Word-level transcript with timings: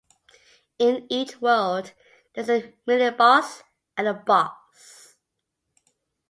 In 0.79 1.05
each 1.11 1.41
world, 1.41 1.91
there 2.33 2.43
is 2.43 2.49
a 2.49 2.73
mini-boss 2.87 3.61
and 3.95 4.07
a 4.07 4.15
boss. 4.15 5.15